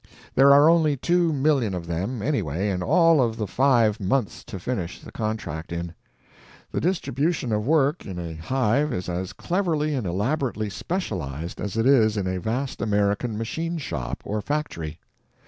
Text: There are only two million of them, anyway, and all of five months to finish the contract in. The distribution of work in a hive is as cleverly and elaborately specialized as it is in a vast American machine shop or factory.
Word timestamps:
There 0.33 0.51
are 0.51 0.67
only 0.67 0.97
two 0.97 1.31
million 1.31 1.75
of 1.75 1.85
them, 1.85 2.23
anyway, 2.23 2.69
and 2.71 2.81
all 2.81 3.21
of 3.21 3.37
five 3.47 3.99
months 3.99 4.43
to 4.45 4.57
finish 4.57 4.99
the 4.99 5.11
contract 5.11 5.71
in. 5.71 5.93
The 6.71 6.81
distribution 6.81 7.51
of 7.51 7.67
work 7.67 8.03
in 8.07 8.17
a 8.17 8.33
hive 8.33 8.91
is 8.93 9.07
as 9.07 9.31
cleverly 9.31 9.93
and 9.93 10.07
elaborately 10.07 10.71
specialized 10.71 11.61
as 11.61 11.77
it 11.77 11.85
is 11.85 12.17
in 12.17 12.25
a 12.25 12.39
vast 12.41 12.81
American 12.81 13.37
machine 13.37 13.77
shop 13.77 14.23
or 14.25 14.41
factory. 14.41 14.99